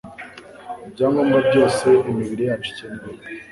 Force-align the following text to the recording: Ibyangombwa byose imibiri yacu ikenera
Ibyangombwa 0.87 1.37
byose 1.49 1.87
imibiri 2.11 2.43
yacu 2.49 2.67
ikenera 2.71 3.07